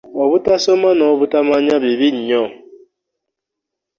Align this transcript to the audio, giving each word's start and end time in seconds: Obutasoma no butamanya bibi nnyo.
Obutasoma 0.23 0.89
no 0.97 1.05
butamanya 1.19 1.75
bibi 1.83 2.09
nnyo. 2.15 2.43